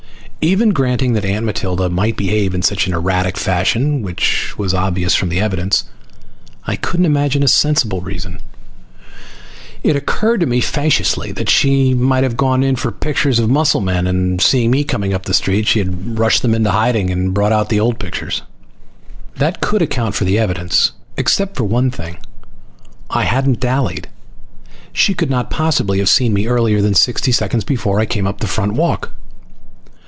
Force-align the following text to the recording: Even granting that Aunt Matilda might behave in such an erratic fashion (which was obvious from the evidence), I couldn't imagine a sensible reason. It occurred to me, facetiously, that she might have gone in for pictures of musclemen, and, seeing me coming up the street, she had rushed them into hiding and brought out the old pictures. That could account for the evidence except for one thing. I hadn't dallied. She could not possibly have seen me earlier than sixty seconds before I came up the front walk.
Even 0.43 0.69
granting 0.71 1.13
that 1.13 1.23
Aunt 1.23 1.45
Matilda 1.45 1.87
might 1.87 2.17
behave 2.17 2.55
in 2.55 2.63
such 2.63 2.87
an 2.87 2.95
erratic 2.95 3.37
fashion 3.37 4.01
(which 4.01 4.57
was 4.57 4.73
obvious 4.73 5.13
from 5.13 5.29
the 5.29 5.39
evidence), 5.39 5.83
I 6.65 6.77
couldn't 6.77 7.05
imagine 7.05 7.43
a 7.43 7.47
sensible 7.47 8.01
reason. 8.01 8.41
It 9.83 9.95
occurred 9.95 10.39
to 10.39 10.47
me, 10.47 10.59
facetiously, 10.59 11.31
that 11.33 11.47
she 11.47 11.93
might 11.93 12.23
have 12.23 12.37
gone 12.37 12.63
in 12.63 12.75
for 12.75 12.89
pictures 12.91 13.37
of 13.37 13.51
musclemen, 13.51 14.07
and, 14.07 14.41
seeing 14.41 14.71
me 14.71 14.83
coming 14.83 15.13
up 15.13 15.25
the 15.27 15.35
street, 15.35 15.67
she 15.67 15.77
had 15.77 16.17
rushed 16.17 16.41
them 16.41 16.55
into 16.55 16.71
hiding 16.71 17.11
and 17.11 17.35
brought 17.35 17.51
out 17.53 17.69
the 17.69 17.79
old 17.79 17.99
pictures. 17.99 18.41
That 19.37 19.61
could 19.61 19.83
account 19.83 20.15
for 20.15 20.25
the 20.25 20.39
evidence 20.39 20.93
except 21.17 21.55
for 21.55 21.65
one 21.65 21.91
thing. 21.91 22.17
I 23.11 23.25
hadn't 23.25 23.59
dallied. 23.59 24.09
She 24.91 25.13
could 25.13 25.29
not 25.29 25.51
possibly 25.51 25.99
have 25.99 26.09
seen 26.09 26.33
me 26.33 26.47
earlier 26.47 26.81
than 26.81 26.95
sixty 26.95 27.31
seconds 27.31 27.63
before 27.63 27.99
I 27.99 28.07
came 28.07 28.25
up 28.25 28.39
the 28.39 28.47
front 28.47 28.73
walk. 28.73 29.11